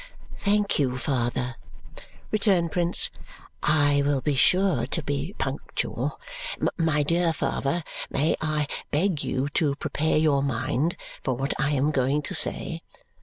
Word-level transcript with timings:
"Thank 0.35 0.79
you, 0.79 0.97
father," 0.97 1.57
returned 2.31 2.71
Prince, 2.71 3.11
"I 3.61 4.01
will 4.03 4.19
be 4.21 4.33
sure 4.33 4.87
to 4.87 5.03
be 5.03 5.35
punctual. 5.37 6.19
My 6.75 7.03
dear 7.03 7.31
father, 7.33 7.83
may 8.09 8.35
I 8.41 8.65
beg 8.89 9.23
you 9.23 9.47
to 9.49 9.75
prepare 9.75 10.17
your 10.17 10.41
mind 10.41 10.97
for 11.23 11.35
what 11.35 11.53
I 11.59 11.73
am 11.73 11.91
going 11.91 12.23
to 12.23 12.33
say?" 12.33 12.81